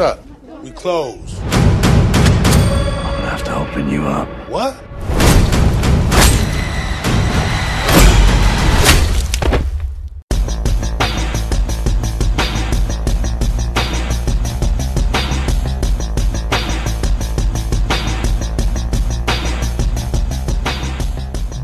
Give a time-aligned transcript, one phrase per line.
[0.00, 0.62] What's up?
[0.62, 1.38] We close.
[1.42, 1.82] I'm
[3.16, 4.28] gonna have to open you up.
[4.48, 4.74] What?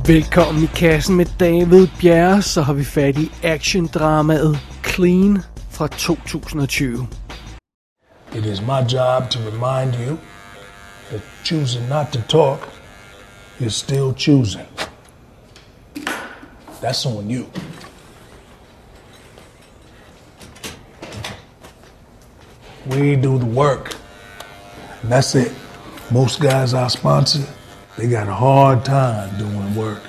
[0.06, 7.25] Velkommen i kassen med David Bjerre, så har vi fat i action-dramaet Clean fra 2020.
[8.34, 10.18] It is my job to remind you
[11.10, 12.68] that choosing not to talk
[13.60, 14.66] is still choosing.
[16.80, 17.50] That's on you.
[22.86, 23.94] We do the work.
[25.02, 25.52] And that's it.
[26.10, 27.44] Most guys I sponsor,
[27.96, 30.02] they got a hard time doing work.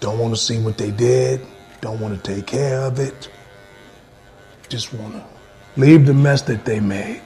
[0.00, 1.46] Don't want to see what they did,
[1.80, 3.28] don't want to take care of it.
[4.68, 5.33] Just want to
[5.76, 7.20] leave the mess that they made,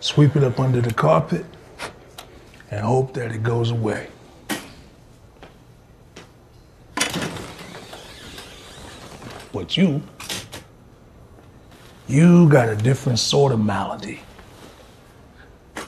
[0.00, 1.44] sweep it up under the carpet,
[2.70, 4.08] and hope that it goes away.
[9.52, 10.02] But you,
[12.08, 14.20] you got a different sort of malady.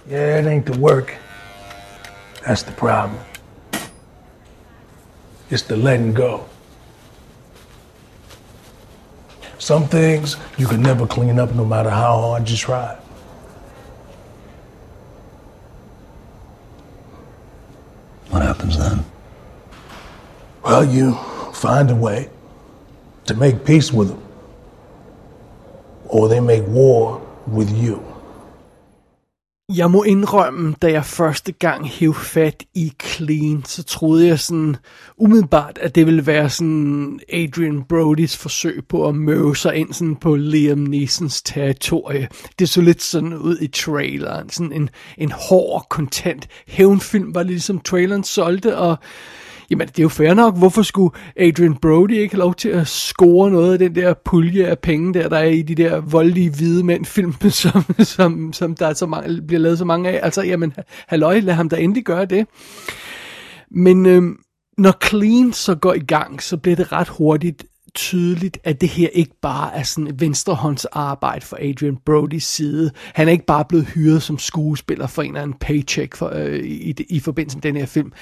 [0.07, 1.15] Yeah, it ain't the work.
[2.47, 3.19] That's the problem.
[5.49, 6.47] It's the letting go.
[9.65, 12.99] Some things you can never clean up no matter how hard you try.
[18.29, 19.03] What happens then?
[20.63, 21.15] Well, you
[21.55, 22.29] find a way
[23.25, 24.23] to make peace with them,
[26.09, 28.05] or they make war with you.
[29.69, 34.77] Jeg må indrømme, da jeg første gang hæv fat i Clean, så troede jeg sådan
[35.17, 40.17] umiddelbart, at det ville være sådan Adrian Brodys forsøg på at møve sig ind sådan
[40.17, 42.29] på Liam Neesons territorie.
[42.59, 44.51] Det så lidt sådan ud i traileren.
[44.51, 48.99] Sådan en, en hård, kontant hævnfilm var ligesom traileren solgte, og
[49.75, 50.59] Jamen, det er jo fair nok.
[50.59, 54.67] Hvorfor skulle Adrian Brody ikke have lov til at score noget af den der pulje
[54.67, 58.75] af penge, der, der er i de der voldelige hvide mænd film, som, som, som
[58.75, 60.21] der er så mange, bliver lavet så mange af?
[60.23, 60.73] Altså, jamen,
[61.09, 62.47] halløj, lad ham da endelig gøre det.
[63.71, 64.37] Men øhm,
[64.79, 69.09] når Clean så går i gang, så bliver det ret hurtigt tydeligt, at det her
[69.13, 72.91] ikke bare er sådan et venstrehåndsarbejde for Adrian Brodys side.
[73.15, 76.59] Han er ikke bare blevet hyret som skuespiller for en eller anden paycheck for, øh,
[76.59, 78.13] i, i forbindelse med den her film.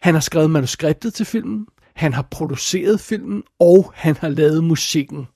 [0.00, 5.26] Han har skrevet manuskriptet til filmen, han har produceret filmen, og han har lavet musikken.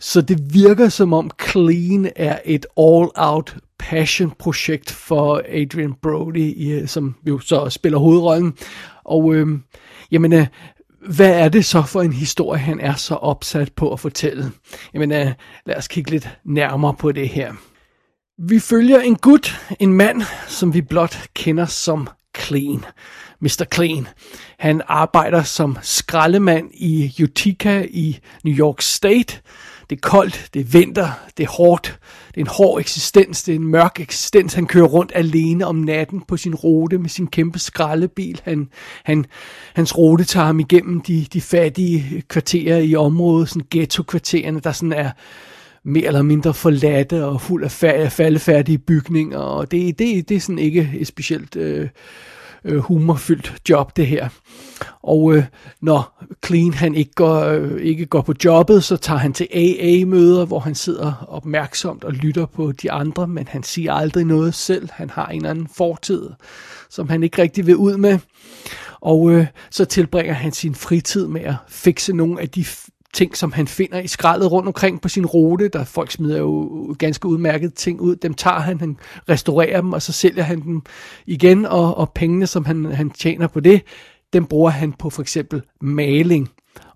[0.00, 7.14] Så det virker som om Clean er et all-out passion-projekt for Adrian Brody, øh, som
[7.28, 8.54] jo så spiller hovedrollen.
[9.04, 9.58] Og øh,
[10.10, 10.46] jamen, øh,
[11.00, 14.52] hvad er det så for en historie, han er så opsat på at fortælle?
[14.94, 15.32] Jamen, uh,
[15.66, 17.52] lad os kigge lidt nærmere på det her.
[18.38, 22.08] Vi følger en gut, en mand, som vi blot kender som
[22.38, 22.84] Clean.
[23.40, 23.64] Mr.
[23.74, 24.08] Clean.
[24.58, 29.40] Han arbejder som skraldemand i Utica i New York State.
[29.90, 31.98] Det er koldt, det er vinter, det er hårdt,
[32.28, 34.54] det er en hård eksistens, det er en mørk eksistens.
[34.54, 38.40] Han kører rundt alene om natten på sin rute med sin kæmpe skraldebil.
[38.44, 38.68] Han,
[39.04, 39.26] han,
[39.74, 44.92] hans rute tager ham igennem de, de fattige kvarterer i området, sådan ghetto-kvartererne, der sådan
[44.92, 45.10] er
[45.84, 50.58] mere eller mindre forladte og fuld af faldefærdige bygninger, og det, det, det er sådan
[50.58, 51.88] ikke et specielt øh,
[52.66, 54.28] øh, humorfyldt job, det her.
[55.02, 55.44] Og øh,
[55.80, 60.44] når Clean han ikke går, øh, ikke går på jobbet, så tager han til AA-møder,
[60.44, 64.88] hvor han sidder opmærksomt og lytter på de andre, men han siger aldrig noget selv.
[64.92, 66.28] Han har en eller anden fortid,
[66.90, 68.18] som han ikke rigtig vil ud med.
[69.00, 72.64] Og øh, så tilbringer han sin fritid med at fikse nogle af de
[73.16, 75.68] ting, som han finder i skraldet rundt omkring på sin rute.
[75.68, 78.16] Der folk smider jo ganske udmærket ting ud.
[78.16, 80.82] Dem tager han, han restaurerer dem, og så sælger han dem
[81.26, 83.82] igen, og, og pengene, som han, han tjener på det,
[84.32, 86.48] dem bruger han på for eksempel maling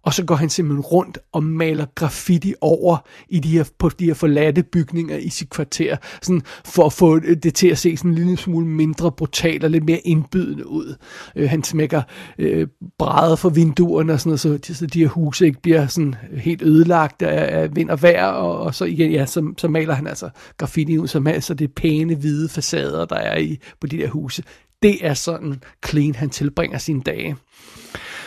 [0.02, 2.96] og så går han simpelthen rundt og maler graffiti over
[3.28, 7.18] i de her, på de her forladte bygninger i sit kvarter, sådan for at få
[7.18, 10.94] det til at se sådan en lille smule mindre brutal og lidt mere indbydende ud.
[11.36, 12.02] Øh, han smækker
[12.38, 12.66] øh,
[12.98, 16.62] brædder for vinduerne og sådan noget, så, så de her huse ikke bliver sådan helt
[16.62, 20.06] ødelagt af, af vind og vejr, og, og så igen, ja, så, så maler han
[20.06, 24.08] altså graffiti ud, så, så det pæne hvide facader, der er i på de der
[24.08, 24.42] huse.
[24.82, 27.36] Det er sådan clean, han tilbringer sine dage.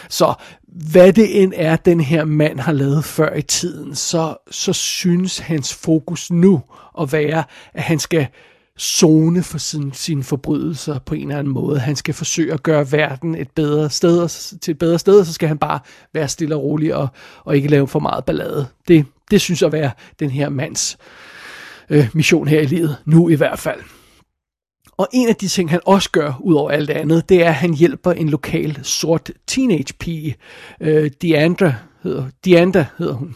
[0.10, 0.34] Så
[0.66, 5.40] hvad det end er, den her mand har lavet før i tiden, så, så synes
[5.40, 6.62] hans fokus nu
[7.00, 7.44] at være,
[7.74, 8.28] at han skal
[8.80, 11.80] zone for sin, sine forbrydelser på en eller anden måde.
[11.80, 15.34] Han skal forsøge at gøre verden et bedre sted, til et bedre sted, og så
[15.34, 15.80] skal han bare
[16.14, 17.08] være stille og rolig og,
[17.44, 18.68] og ikke lave for meget ballade.
[18.88, 20.98] Det, det synes at være den her mands
[21.90, 23.80] øh, mission her i livet, nu i hvert fald.
[24.98, 27.56] Og en af de ting, han også gør, ud over alt andet, det er, at
[27.56, 30.36] han hjælper en lokal sort teenage pige.
[30.82, 31.74] Øh, Deandra
[32.04, 33.36] hedder, Deandra hedder hun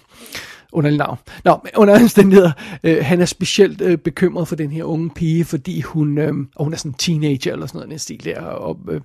[0.71, 1.17] under navn.
[1.45, 2.51] Nå, under omstændigheder,
[2.83, 6.63] øh, han er specielt øh, bekymret for den her unge pige, fordi hun, øh, og
[6.63, 9.01] hun er sådan en teenager eller sådan noget, den stil der, og, øh,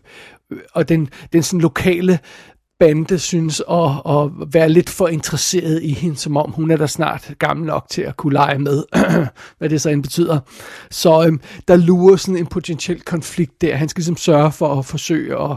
[0.72, 2.18] og den, den sådan lokale
[2.82, 6.86] bande synes at, at være lidt for interesseret i hende, som om hun er da
[6.86, 8.84] snart gammel nok til at kunne lege med,
[9.58, 10.38] hvad det så end betyder.
[10.90, 13.76] Så øhm, der lurer sådan en potentiel konflikt der.
[13.76, 15.56] Han skal ligesom sørge for at forsøge at,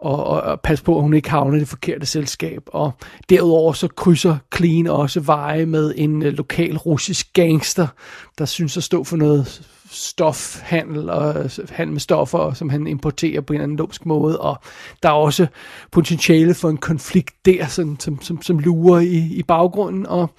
[0.00, 2.62] og, og, og passe på, at hun ikke havner i det forkerte selskab.
[2.66, 2.92] Og
[3.28, 7.86] derudover så krydser Clean også veje med en øh, lokal russisk gangster,
[8.38, 13.40] der synes at stå for noget stofhandel og øh, handel med stoffer, som han importerer
[13.40, 14.56] på en anden lumsk måde, og
[15.02, 15.46] der er også
[15.92, 20.30] potentiale for en konflikt der, sådan, som, som, som lurer i, i baggrunden, og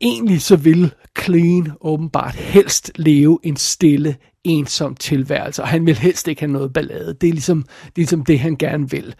[0.00, 6.28] egentlig så vil Clean åbenbart helst leve en stille, ensom tilværelse, og han vil helst
[6.28, 7.16] ikke have noget ballade.
[7.20, 9.14] Det er ligesom det, er ligesom det han gerne vil.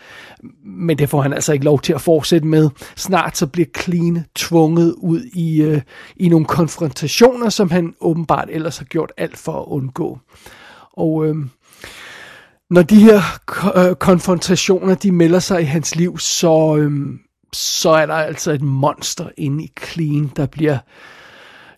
[0.64, 2.70] Men det får han altså ikke lov til at fortsætte med.
[2.96, 5.80] Snart så bliver Clean tvunget ud i, øh,
[6.16, 10.18] i nogle konfrontationer, som han åbenbart ellers har gjort alt for at undgå.
[10.92, 11.36] Og øh,
[12.70, 13.20] når de her
[13.76, 17.18] øh, konfrontationer, de melder sig i hans liv, så, øh,
[17.52, 20.78] så er der altså et monster inde i Clean, der bliver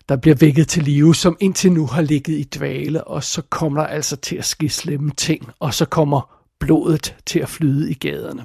[0.09, 3.81] der bliver vækket til live, som indtil nu har ligget i dvale, og så kommer
[3.81, 7.93] der altså til at ske slemme ting, og så kommer blodet til at flyde i
[7.93, 8.43] gaderne.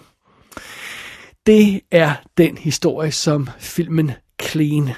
[1.46, 4.12] Det er den historie, som filmen
[4.42, 4.90] Clean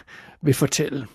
[0.42, 1.06] vil fortælle.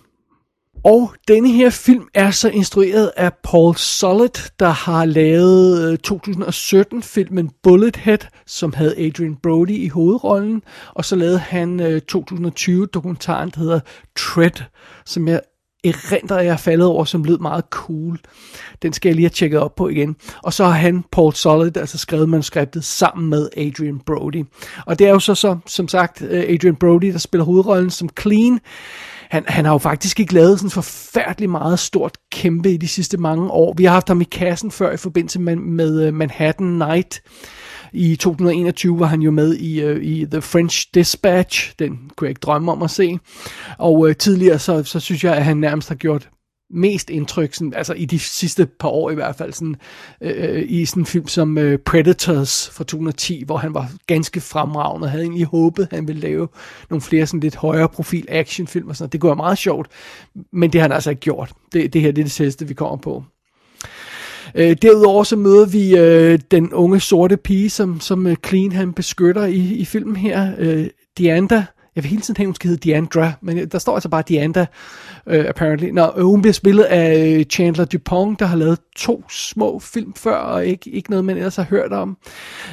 [0.84, 7.50] Og denne her film er så instrueret af Paul Solid, der har lavet øh, 2017-filmen
[7.62, 10.62] Bullethead, som havde Adrian Brody i hovedrollen,
[10.94, 13.80] og så lavede han øh, 2020-dokumentaren, der hedder
[14.16, 14.62] Tread,
[15.04, 15.40] som jeg
[15.84, 18.18] erindrer, jeg er faldet over, som lød meget cool.
[18.82, 20.16] Den skal jeg lige have tjekket op på igen.
[20.42, 24.44] Og så har han, Paul Solid, altså skrevet manuskriptet sammen med Adrian Brody.
[24.86, 28.08] Og det er jo så, så som sagt, øh, Adrian Brody, der spiller hovedrollen som
[28.20, 28.60] Clean
[29.32, 33.16] han, han har jo faktisk ikke lavet sådan forfærdelig meget stort kæmpe i de sidste
[33.16, 33.74] mange år.
[33.76, 37.22] Vi har haft ham i kassen før i forbindelse med, med øh, Manhattan Night.
[37.92, 41.74] I 2021 var han jo med i, uh, i The French Dispatch.
[41.78, 43.18] Den kunne jeg ikke drømme om at se.
[43.78, 46.28] Og uh, tidligere så, så synes jeg, at han nærmest har gjort
[46.72, 49.76] mest indtryk, sådan, altså i de sidste par år i hvert fald, sådan,
[50.20, 54.40] øh, øh i sådan en film som øh, Predators fra 2010, hvor han var ganske
[54.40, 56.48] fremragende, og havde egentlig håbet, at han ville lave
[56.90, 59.12] nogle flere sådan lidt højere profil actionfilm og sådan noget.
[59.12, 59.88] Det kunne være meget sjovt,
[60.52, 61.52] men det har han altså ikke gjort.
[61.72, 63.24] Det, det her det er det sidste, vi kommer på.
[64.54, 68.92] Øh, derudover så møder vi øh, den unge sorte pige, som, som øh, Clean han
[68.92, 70.86] beskytter i, i filmen her, øh,
[71.18, 71.64] Dianda,
[71.96, 74.22] jeg vil hele tiden tænke, hun skal hedde Deandra, men øh, der står altså bare
[74.28, 74.66] Deandra,
[75.26, 75.90] øh, apparently.
[75.90, 80.14] Nå, øh, hun bliver spillet af øh, Chandler Dupont, der har lavet to små film
[80.14, 82.16] før, og ikke, ikke noget, man ellers har hørt om.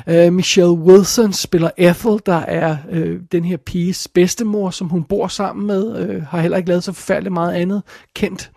[0.08, 5.28] Øh, Michelle Wilson spiller Ethel, der er øh, den her piges bedstemor, som hun bor
[5.28, 7.84] sammen med, øh, har heller ikke lavet så forfærdeligt meget andet
[8.16, 8.52] kendt.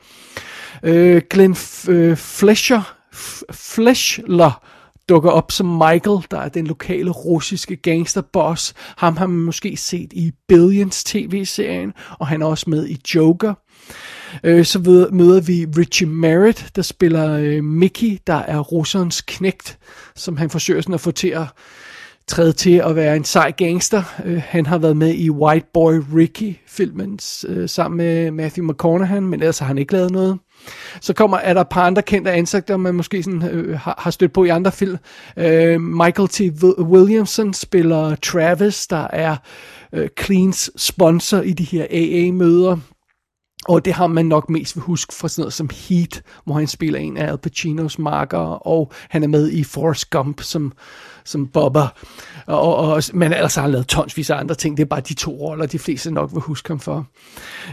[0.82, 4.62] Øh, Glenn F- øh, Fletcher, F- Fleshler,
[5.12, 8.74] dukker op som Michael, der er den lokale russiske gangsterboss.
[8.96, 13.54] Ham har man måske set i Billions tv-serien, og han er også med i Joker.
[14.44, 14.78] Øh, så
[15.12, 19.78] møder vi Richie Merritt, der spiller øh, Mickey, der er russerens knægt,
[20.16, 21.46] som han forsøger sådan at få til at
[22.29, 24.02] træde til at være en sej gangster.
[24.24, 29.41] Øh, han har været med i White Boy Ricky-filmen øh, sammen med Matthew McConaughey, men
[29.41, 30.38] ellers har han ikke lavet noget.
[31.00, 34.10] Så kommer, er der et par andre kendte ansigter, man måske sådan, øh, har, har
[34.10, 34.96] stødt på i andre film.
[35.36, 36.41] Øh, Michael T.
[36.79, 39.36] Williamson spiller Travis, der er
[39.93, 42.76] øh, Cleans sponsor i de her AA-møder.
[43.69, 46.67] Og det har man nok mest vil huske fra sådan noget som Heat, hvor han
[46.67, 50.72] spiller en af Al Pacinos marker, og han er med i Forrest Gump som,
[51.24, 51.88] som Bobber.
[52.46, 54.76] Og, og, men ellers har han lavet tonsvis af andre ting.
[54.76, 57.06] Det er bare de to roller, de fleste nok vil huske ham for.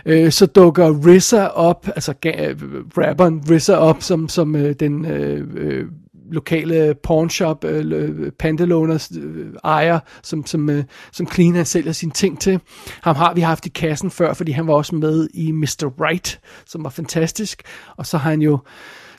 [0.05, 2.55] Øh, så dukker RZA op, altså øh,
[2.97, 5.85] rapperen RZA op, som, som øh, den øh, øh
[6.31, 12.11] lokale pawnshop, øh, øh Pantaloners øh, ejer, som, som, øh, som Clean han sælger sine
[12.11, 12.59] ting til.
[13.01, 15.91] Ham har vi haft i kassen før, fordi han var også med i Mr.
[16.01, 17.63] Right, som var fantastisk.
[17.97, 18.59] Og så har han jo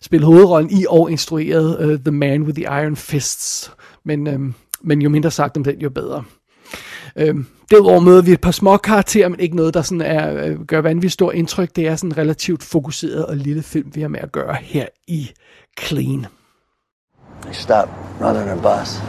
[0.03, 3.73] spillet hovedrollen i og instrueret uh, The Man with the Iron Fists.
[4.05, 4.41] Men, øh,
[4.81, 6.25] men jo mindre sagt om den, jo bedre.
[7.17, 10.61] Øhm, derudover møder vi et par små karakterer, men ikke noget, der sådan er, øh,
[10.65, 11.77] gør vanvittigt stort indtryk.
[11.77, 14.87] Det er sådan en relativt fokuseret og lille film, vi har med at gøre her
[15.07, 15.31] i
[15.81, 16.27] Clean.
[17.53, 17.89] Stop
[18.21, 19.01] running her bus.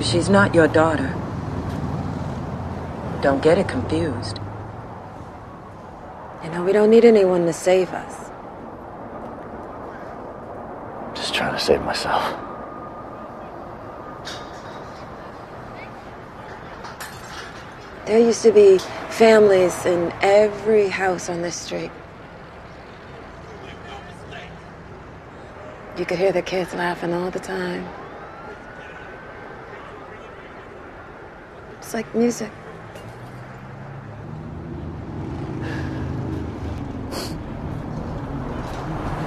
[0.00, 1.08] She's not your daughter.
[3.22, 4.36] Don't get it confused.
[6.44, 8.14] You know, we don't need anyone to save us.
[11.16, 12.47] Just trying to save myself.
[18.08, 18.78] There used to be
[19.10, 21.90] families in every house on this street.
[25.98, 27.86] You could hear the kids laughing all the time.
[31.76, 32.50] It's like music.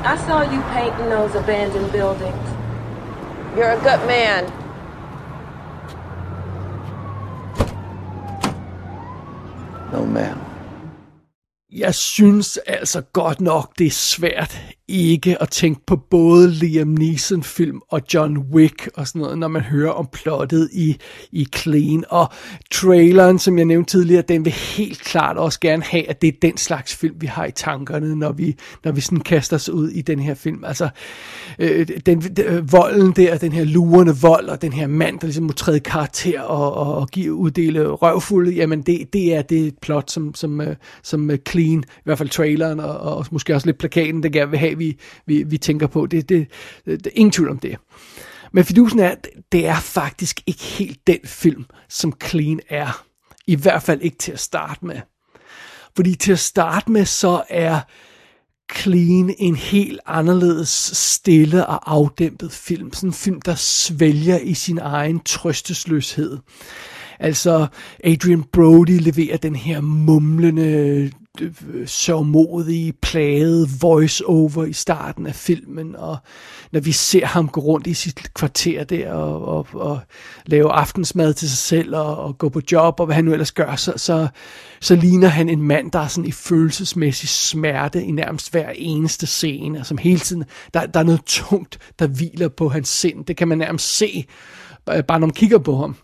[0.03, 2.49] I saw you painting those abandoned buildings.
[3.55, 4.60] You're a good man.
[9.91, 10.50] No, ma'am.
[11.75, 14.61] Jeg synes altså godt nok, det er svært
[14.91, 19.61] ikke at tænke på både Liam Neeson-film og John Wick og sådan noget, når man
[19.61, 20.97] hører om plottet i,
[21.31, 22.03] i Clean.
[22.09, 22.29] Og
[22.71, 26.37] traileren, som jeg nævnte tidligere, den vil helt klart også gerne have, at det er
[26.41, 29.89] den slags film, vi har i tankerne, når vi, når vi sådan kaster os ud
[29.89, 30.63] i den her film.
[30.63, 30.89] Altså,
[31.59, 35.43] øh, den, øh, volden der, den her lurende vold, og den her mand, der ligesom
[35.43, 40.11] må træde karakter og, og, og give, uddele røvfulde, jamen det, det er det plot,
[40.11, 43.77] som, som, øh, som øh, Clean, i hvert fald traileren, og, og måske også lidt
[43.77, 46.05] plakaten, der gerne vil have, vi, vi, vi tænker på.
[46.05, 46.47] Det, det,
[46.85, 47.77] det, det ingen tvivl om det.
[48.51, 49.15] Men fidusen er,
[49.51, 53.05] det er faktisk ikke helt den film, som Clean er.
[53.47, 55.01] I hvert fald ikke til at starte med.
[55.95, 57.79] Fordi til at starte med, så er
[58.75, 62.93] Clean en helt anderledes stille og afdæmpet film.
[62.93, 66.37] Sådan en film, der svælger i sin egen trøstesløshed.
[67.21, 67.67] Altså,
[68.03, 71.11] Adrian Brody leverer den her mumlende,
[71.41, 76.17] øh, sørgmodige, plagede voice-over i starten af filmen, og
[76.71, 79.99] når vi ser ham gå rundt i sit kvarter der og, og, og
[80.45, 83.51] lave aftensmad til sig selv og, og gå på job og hvad han nu ellers
[83.51, 84.27] gør, så, så,
[84.81, 89.27] så ligner han en mand, der er sådan i følelsesmæssig smerte i nærmest hver eneste
[89.27, 93.25] scene, som hele tiden, der, der er noget tungt, der hviler på hans sind.
[93.25, 94.25] Det kan man nærmest se,
[94.89, 95.95] øh, bare når man kigger på ham.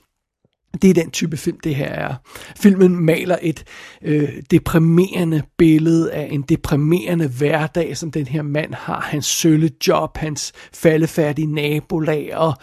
[0.82, 2.16] Det er den type film, det her er.
[2.56, 3.64] Filmen maler et
[4.02, 9.02] øh, deprimerende billede af en deprimerende hverdag, som den her mand har.
[9.02, 12.54] Hans sølle job, hans faldefærdige nabolag, og,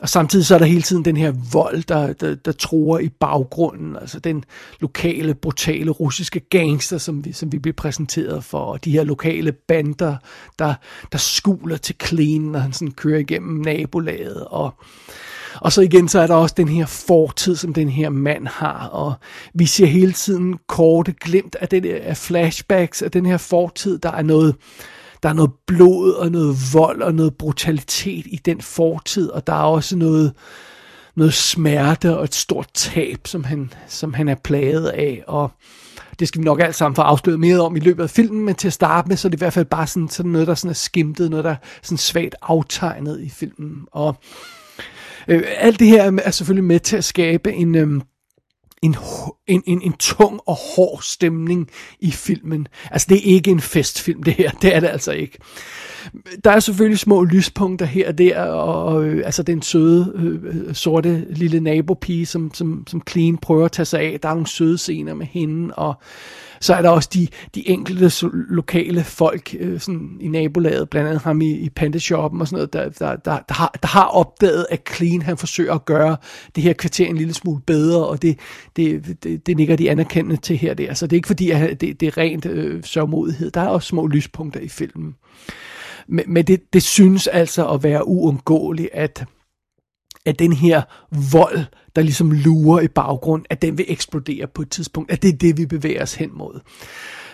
[0.00, 3.08] og samtidig så er der hele tiden den her vold, der, der, der tror i
[3.08, 3.96] baggrunden.
[3.96, 4.44] Altså den
[4.80, 9.52] lokale, brutale russiske gangster, som vi, som vi bliver præsenteret for, og de her lokale
[9.52, 10.16] bander,
[10.58, 10.74] der,
[11.12, 14.74] der skuler til clean, når han sådan kører igennem nabolaget, og
[15.60, 18.88] og så igen, så er der også den her fortid, som den her mand har,
[18.88, 19.14] og
[19.54, 23.98] vi ser hele tiden korte glimt af, det, af flashbacks af den her fortid.
[23.98, 24.56] Der er noget,
[25.22, 29.52] der er noget blod og noget vold og noget brutalitet i den fortid, og der
[29.52, 30.32] er også noget,
[31.16, 35.50] noget smerte og et stort tab, som han, som han er plaget af, og
[36.18, 38.54] det skal vi nok alt sammen få afsløret mere om i løbet af filmen, men
[38.54, 40.54] til at starte med, så er det i hvert fald bare sådan, sådan noget, der
[40.54, 44.16] sådan er skimtet, noget, der er sådan svagt aftegnet i filmen, og
[45.28, 48.00] Øh, alt det her er selvfølgelig med til at skabe en, øh,
[48.84, 48.96] en,
[49.46, 52.68] en, en, en tung og hård stemning i filmen.
[52.90, 55.38] Altså det er ikke en festfilm det her, det er det altså ikke.
[56.44, 60.68] Der er selvfølgelig små lyspunkter her og der, og, og øh, altså den søde, øh,
[60.68, 64.20] øh, sorte lille nabopige, som, som, som Clean prøver at tage sig af.
[64.22, 65.94] Der er nogle søde scener med hende, og
[66.60, 71.22] så er der også de, de enkelte lokale folk øh, sådan i nabolaget, blandt andet
[71.22, 74.66] ham i, i Pandeshoppen og sådan noget, der, der, der, der, har, der har opdaget,
[74.70, 76.16] at Clean han forsøger at gøre
[76.54, 78.38] det her kvarter en lille smule bedre, og det,
[78.76, 80.94] det, det, det nikker de anerkendende til her der.
[80.94, 83.50] Så det er ikke fordi, at det, det er rent øh, sørgmodighed.
[83.50, 85.14] Der er også små lyspunkter i filmen.
[86.08, 89.24] Men, men det, det synes altså at være uundgåeligt, at
[90.26, 90.82] at den her
[91.32, 91.58] vold,
[91.96, 95.36] der ligesom lurer i baggrund, at den vil eksplodere på et tidspunkt, at det er
[95.38, 96.60] det, vi bevæger os hen mod.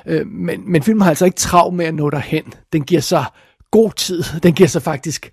[0.06, 2.44] Øh, men, men filmen har altså ikke travlt med at nå derhen.
[2.72, 3.24] Den giver sig
[3.70, 4.22] god tid.
[4.42, 5.32] Den giver sig faktisk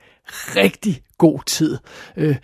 [0.55, 1.77] rigtig god tid.
[2.17, 2.35] Øh,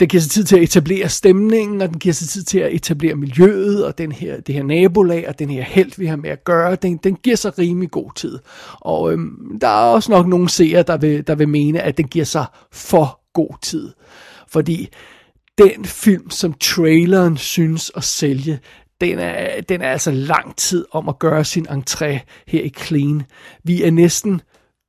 [0.00, 2.74] den giver sig tid til at etablere stemningen, og den giver sig tid til at
[2.74, 6.30] etablere miljøet, og den her, det her nabolag, og den her held, vi har med
[6.30, 8.38] at gøre, den, den giver sig rimelig god tid.
[8.80, 12.08] Og øhm, der er også nok nogle seere, der vil, der vil mene, at den
[12.08, 13.92] giver sig for god tid.
[14.52, 14.88] Fordi
[15.58, 18.60] den film, som traileren synes at sælge,
[19.00, 23.22] den er, den er altså lang tid om at gøre sin entré her i Clean.
[23.64, 24.40] Vi er næsten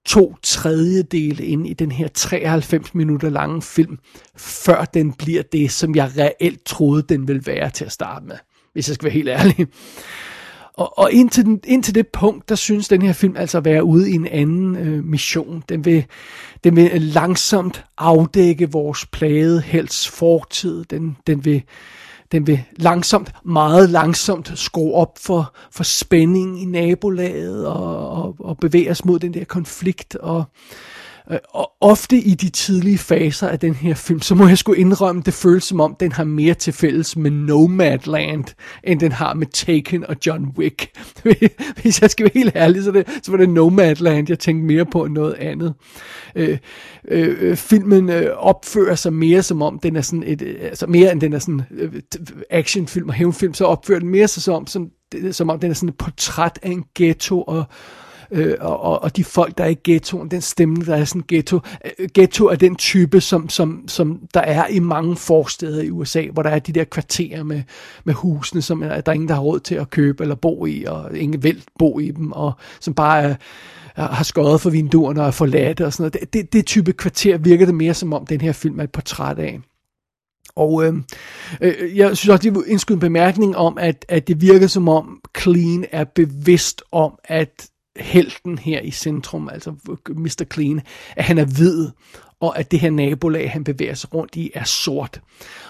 [0.05, 3.99] to tredjedele ind i den her 93 minutter lange film,
[4.37, 8.37] før den bliver det, som jeg reelt troede, den ville være til at starte med,
[8.73, 9.67] hvis jeg skal være helt ærlig.
[10.79, 13.83] Og, og indtil, den, indtil det punkt, der synes den her film altså at være
[13.83, 15.63] ude i en anden øh, mission.
[15.69, 16.05] Den vil,
[16.63, 20.83] den vil langsomt afdække vores plagede helts fortid.
[20.83, 21.63] Den, den vil
[22.31, 28.57] den vil langsomt, meget langsomt skrue op for, for spænding i nabolaget og, og, og
[28.57, 30.15] bevæge os mod den der konflikt.
[30.15, 30.45] Og, Øh,
[31.31, 34.73] Øh, og ofte i de tidlige faser af den her film, så må jeg sgu
[34.73, 38.43] indrømme, det føles som om, den har mere til fælles med Nomadland,
[38.83, 40.89] end den har med Taken og John Wick.
[41.81, 44.85] Hvis jeg skal være helt ærlig, så, det, så var det Nomadland, jeg tænkte mere
[44.85, 45.73] på end noget andet.
[46.35, 46.57] Øh,
[47.07, 50.87] øh, øh filmen øh, opfører sig mere som om, den er sådan et, øh, altså
[50.87, 51.93] mere end den er sådan øh,
[52.49, 54.89] actionfilm og hævnfilm, så opfører den mere sig som, som,
[55.31, 57.63] som om den er sådan et portræt af en ghetto og
[58.31, 61.59] øh, og, og de folk, der er i ghettoen, den stemning, der er sådan ghetto.
[61.85, 66.23] Øh, ghetto er den type, som, som, som der er i mange forsteder i USA,
[66.33, 67.63] hvor der er de der kvarterer med,
[68.03, 70.65] med husene, som er, der er ingen, der har råd til at købe eller bo
[70.65, 73.35] i, og ingen vil bo i dem, og som bare er,
[73.95, 76.13] har skåret for vinduerne og er forladt og sådan noget.
[76.13, 78.91] Det, det, det type kvarter virker det mere som om, den her film er et
[78.91, 79.59] portræt af.
[80.55, 80.93] Og øh,
[81.61, 84.89] øh, jeg synes også, det er indskyde en bemærkning om, at, at det virker som
[84.89, 87.68] om Clean er bevidst om, at
[87.99, 89.73] helten her i centrum, altså
[90.09, 90.45] Mr.
[90.53, 90.81] Clean,
[91.15, 91.87] at han er hvid,
[92.39, 95.21] og at det her nabolag, han bevæger sig rundt i, er sort.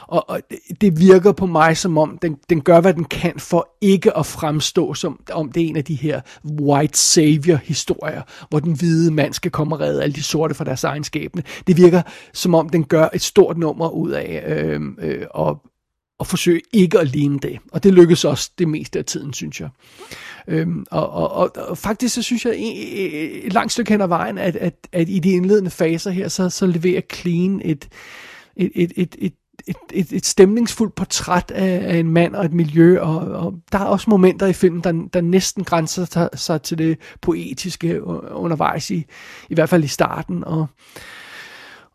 [0.08, 0.42] Og, og
[0.82, 4.26] det virker på mig som om, den, den gør, hvad den kan for ikke at
[4.26, 6.22] fremstå som om det er en af de her
[6.62, 10.64] white savior historier, hvor den hvide mand skal komme og redde alle de sorte fra
[10.64, 11.44] deres egenskabene.
[11.68, 12.02] Det virker
[12.34, 15.62] som om, den gør et stort nummer ud af øh, øh, og,
[16.20, 17.60] og forsøge ikke at ligne det.
[17.72, 19.70] Og det lykkes også det meste af tiden, synes jeg.
[20.48, 24.08] Øhm, og, og, og, og faktisk så synes jeg et, et langt stykke hen ad
[24.08, 27.90] vejen, at, at, at i de indledende faser her, så, så leverer Clean et,
[28.56, 29.34] et, et, et, et
[29.68, 33.80] et, et, et stemningsfuldt portræt af, af en mand og et miljø, og, og der
[33.80, 39.06] er også momenter i filmen, der, der næsten grænser sig til det poetiske undervejs, i,
[39.50, 40.68] i hvert fald i starten, og,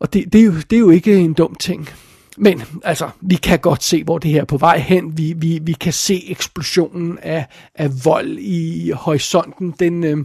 [0.00, 1.88] og det, det, er jo, det er jo ikke en dum ting.
[2.36, 5.18] Men altså, vi kan godt se, hvor det her er på vej hen.
[5.18, 9.74] Vi, vi, vi kan se eksplosionen af, af vold i horisonten.
[9.78, 10.16] Den, øh,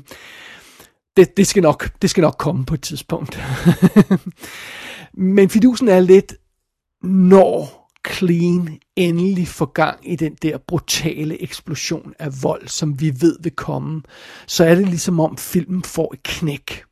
[1.18, 3.40] det, det, skal nok, det skal nok komme på et tidspunkt.
[5.14, 6.34] Men fidusen er lidt,
[7.04, 13.38] når Clean endelig får gang i den der brutale eksplosion af vold, som vi ved
[13.44, 14.02] vil komme,
[14.48, 16.84] så er det ligesom om filmen får et knæk.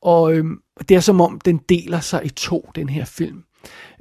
[0.00, 0.44] Og øh,
[0.88, 3.42] det er som om den deler sig i to, den her film.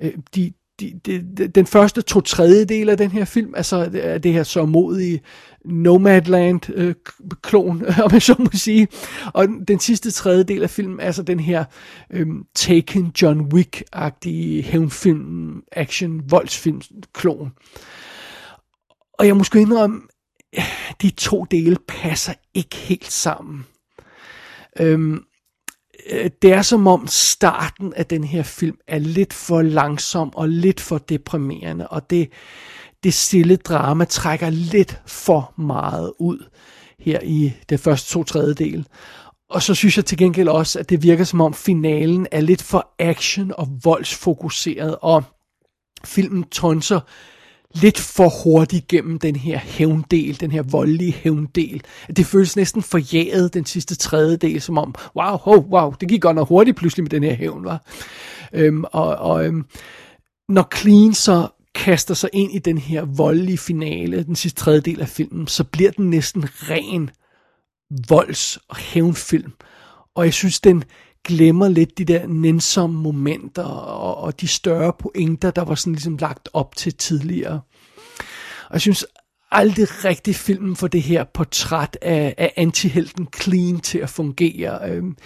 [0.01, 4.33] Øh, de, de, de, den første to tredjedel af den her film, altså det, det
[4.33, 5.21] her så modige
[5.65, 8.87] Nomadland-klon, øh, om jeg så må sige.
[9.33, 11.65] Og den sidste tredjedel af filmen, altså den her
[12.09, 17.51] øh, Taken John Wick-agtige hævnfilm, action, voldsfilm-klon.
[19.13, 20.01] Og jeg måske indrømme,
[21.01, 23.65] de to dele passer ikke helt sammen.
[24.79, 25.19] Øhm, Øh,
[26.09, 30.49] Øh, det er som om starten af den her film er lidt for langsom og
[30.49, 32.29] lidt for deprimerende, og det,
[33.03, 36.49] det stille drama trækker lidt for meget ud
[36.99, 38.87] her i det første to tredjedel.
[39.49, 42.61] Og så synes jeg til gengæld også, at det virker som om finalen er lidt
[42.61, 45.23] for action og voldsfokuseret, og
[46.05, 46.99] filmen tonser
[47.75, 51.81] lidt for hurtigt gennem den her hævndel, den her voldelige hævndel.
[52.17, 56.35] Det føles næsten forjaget den sidste tredjedel, som om, wow, oh, wow, det gik godt
[56.35, 57.85] nok hurtigt pludselig med den her hævn, var.
[58.53, 59.65] Øhm, og og øhm,
[60.49, 65.09] når Clean så kaster sig ind i den her voldelige finale, den sidste tredjedel af
[65.09, 67.09] filmen, så bliver den næsten ren
[68.09, 69.51] volds- og hævnfilm.
[70.15, 70.83] Og jeg synes, den,
[71.25, 76.17] glemmer lidt de der nænsomme momenter og, og de større pointer, der var sådan ligesom
[76.17, 77.61] lagt op til tidligere.
[78.69, 79.05] Og jeg synes
[79.51, 84.89] aldrig rigtig filmen for det her portræt af, af antihelten Clean til at fungere.
[84.89, 85.17] Øhm,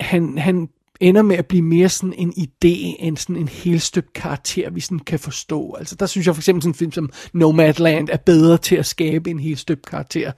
[0.00, 0.68] han, han
[1.00, 4.98] ender med at blive mere sådan en idé, end sådan en helt karakter, vi sådan
[4.98, 5.72] kan forstå.
[5.72, 8.86] Altså der synes jeg for eksempel sådan en film som Nomadland er bedre til at
[8.86, 10.32] skabe en helt karakter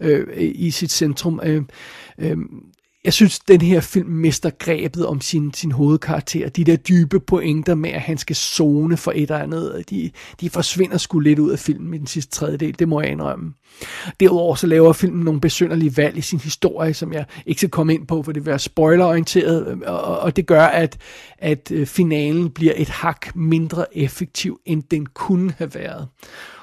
[0.00, 1.40] øh, i sit centrum.
[1.44, 1.62] Øh,
[2.18, 2.36] øh,
[3.04, 6.48] jeg synes, den her film mister grebet om sin, sin hovedkarakter.
[6.48, 10.10] De der dybe pointer med, at han skal zone for et eller andet, de,
[10.40, 13.54] de forsvinder sgu lidt ud af filmen i den sidste tredjedel, det må jeg indrømme.
[14.20, 17.94] Derudover så laver filmen nogle besynderlige valg i sin historie, som jeg ikke skal komme
[17.94, 20.98] ind på, for det vil være spoilerorienteret, og, og det gør, at,
[21.38, 26.08] at øh, finalen bliver et hak mindre effektiv, end den kunne have været.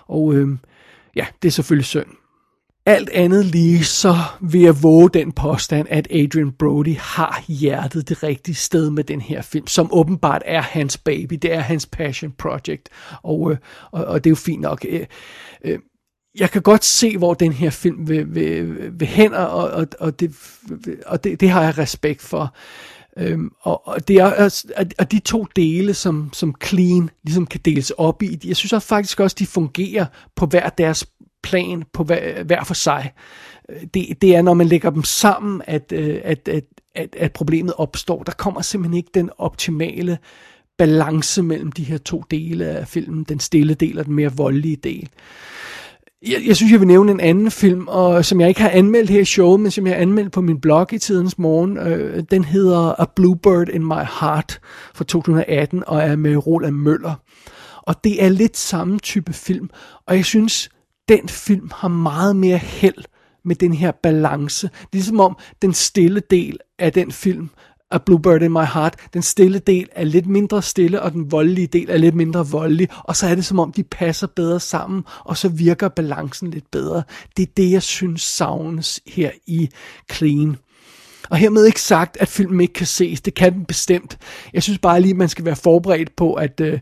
[0.07, 0.57] Og øh,
[1.15, 2.07] ja, det er selvfølgelig synd.
[2.87, 8.23] Alt andet lige, så vil jeg våge den påstand, at Adrian Brody har hjertet det
[8.23, 12.31] rigtige sted med den her film, som åbenbart er hans baby, det er hans passion
[12.31, 12.89] project,
[13.23, 13.57] og, øh,
[13.91, 14.85] og, og det er jo fint nok.
[14.89, 15.05] Øh,
[15.65, 15.79] øh,
[16.39, 20.19] jeg kan godt se, hvor den her film vil, vil, vil hen, og, og, og,
[20.19, 20.35] det,
[21.05, 22.55] og det, det har jeg respekt for.
[23.17, 24.63] Øhm, og, og, det er,
[24.99, 28.87] og de to dele, som, som Clean ligesom kan deles op i, jeg synes også
[28.87, 31.07] faktisk også, de fungerer på hver deres
[31.49, 33.11] plan, på hver, hver for sig.
[33.93, 36.63] Det, det er, når man lægger dem sammen, at, øh, at, at,
[36.95, 38.23] at, at problemet opstår.
[38.23, 40.17] Der kommer simpelthen ikke den optimale
[40.77, 44.75] balance mellem de her to dele af filmen, den stille del og den mere voldelige
[44.75, 45.09] del.
[46.27, 49.09] Jeg, jeg synes, jeg vil nævne en anden film, og, som jeg ikke har anmeldt
[49.09, 51.77] her i showet, men som jeg har anmeldt på min blog i tidens morgen.
[51.77, 54.59] Øh, den hedder A Bluebird in My Heart
[54.95, 57.15] fra 2018, og er med Roland Møller.
[57.81, 59.69] Og det er lidt samme type film,
[60.07, 60.69] og jeg synes,
[61.09, 63.03] den film har meget mere held
[63.45, 64.69] med den her balance.
[64.93, 67.49] Ligesom om den stille del af den film
[67.91, 71.67] A Bluebird in My Heart, den stille del er lidt mindre stille, og den voldelige
[71.67, 75.03] del er lidt mindre voldelig, og så er det som om, de passer bedre sammen,
[75.25, 77.03] og så virker balancen lidt bedre.
[77.37, 79.69] Det er det, jeg synes savnes her i
[80.11, 80.57] Clean.
[81.29, 83.21] Og hermed ikke sagt, at filmen ikke kan ses.
[83.21, 84.17] Det kan den bestemt.
[84.53, 86.79] Jeg synes bare lige, at man skal være forberedt på, at øh,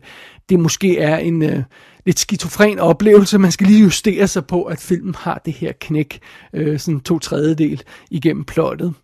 [0.48, 1.62] det måske er en øh,
[2.06, 3.38] lidt skizofren oplevelse.
[3.38, 6.20] Man skal lige justere sig på, at filmen har det her knæk,
[6.52, 8.94] øh, sådan to tredjedel igennem plottet.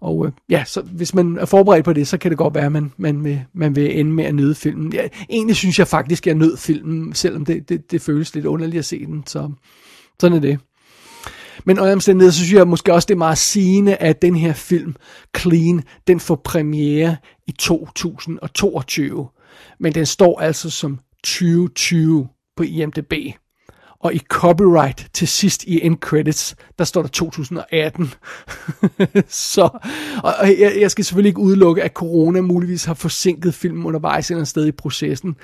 [0.00, 2.66] Og øh, ja, så hvis man er forberedt på det, så kan det godt være,
[2.66, 4.92] at man, man, vil, man vil ende med at nyde filmen.
[4.92, 8.46] Ja, egentlig synes jeg faktisk, at jeg nød filmen, selvom det, det, det føles lidt
[8.46, 9.22] underligt at se den.
[9.26, 9.50] Så
[10.20, 10.58] sådan er det.
[11.64, 14.52] Men under omstændigheder, så synes jeg måske også, det er meget sigende, at den her
[14.52, 14.94] film,
[15.38, 19.28] Clean, den får premiere i 2022.
[19.80, 23.12] Men den står altså som 2020 på IMDb.
[24.00, 28.14] Og i copyright til sidst i end credits, der står der 2018.
[29.28, 29.62] så,
[30.22, 34.30] og, og jeg, jeg skal selvfølgelig ikke udelukke, at corona muligvis har forsinket filmen undervejs
[34.30, 35.36] eller sted i processen.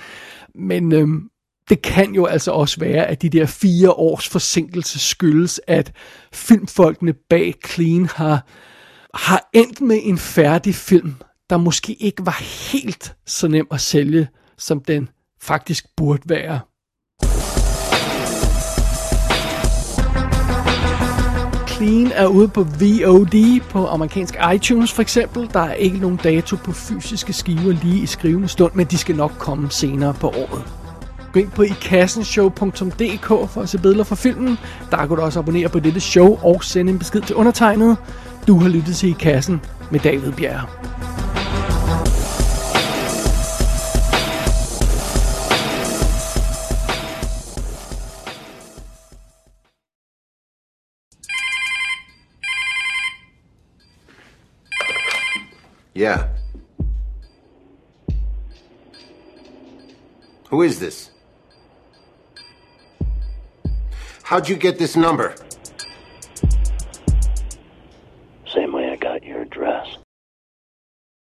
[0.54, 1.30] Men øhm,
[1.68, 5.92] det kan jo altså også være, at de der fire års forsinkelse skyldes, at
[6.32, 8.46] filmfolkene bag Clean har,
[9.14, 11.14] har endt med en færdig film,
[11.50, 12.42] der måske ikke var
[12.72, 15.08] helt så nem at sælge, som den
[15.42, 16.60] faktisk burde være.
[21.80, 25.50] Clean er ude på VOD på amerikansk iTunes for eksempel.
[25.52, 29.16] Der er ikke nogen dato på fysiske skiver lige i skrivende stund, men de skal
[29.16, 30.64] nok komme senere på året.
[31.32, 34.58] Gå ind på ikassenshow.dk for at se billeder fra filmen.
[34.90, 37.96] Der kan du også abonnere på dette show og sende en besked til undertegnet.
[38.46, 40.68] Du har lyttet til I Kassen med David Bjerg.
[56.00, 56.28] Yeah.
[60.48, 61.10] Who is this?
[64.22, 65.34] How'd you get this number?